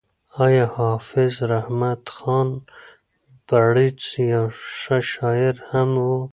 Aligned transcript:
ایا 0.43 0.65
حافظ 0.77 1.33
رحمت 1.51 2.03
خان 2.15 2.49
بړیڅ 3.47 4.01
یو 4.33 4.45
ښه 4.79 4.97
شاعر 5.11 5.55
هم 5.69 5.91
و؟ 6.05 6.09